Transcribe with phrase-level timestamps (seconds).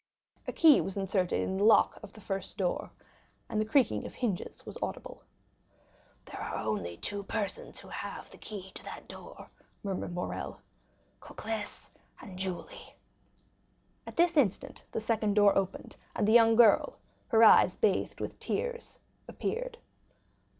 [0.47, 2.89] A key was inserted in the lock of the first door,
[3.47, 5.21] and the creaking of hinges was audible.
[6.25, 9.49] "There are only two persons who have the key to that door,"
[9.83, 10.59] murmured Morrel,
[11.19, 12.95] "Cocles and Julie."
[14.07, 16.97] At this instant the second door opened, and the young girl,
[17.27, 18.97] her eyes bathed with tears,
[19.27, 19.77] appeared.